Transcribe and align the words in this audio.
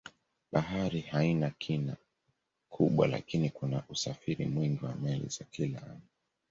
Bahari 0.51 1.01
haina 1.01 1.49
kina 1.49 1.97
kubwa 2.69 3.07
lakini 3.07 3.49
kuna 3.49 3.83
usafiri 3.89 4.45
mwingi 4.45 4.85
wa 4.85 4.95
meli 4.95 5.27
za 5.27 5.45
kila 5.51 5.81
aina. 5.83 6.01